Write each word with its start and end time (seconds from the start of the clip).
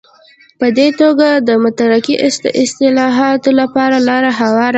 ده 0.03 0.09
په 0.59 0.67
دې 0.77 0.87
توګه 1.01 1.27
د 1.47 1.49
مترقي 1.63 2.15
اصلاحاتو 2.63 3.49
لپاره 3.61 3.97
لاره 4.07 4.31
هواره 4.39 4.59
کړه. 4.59 4.67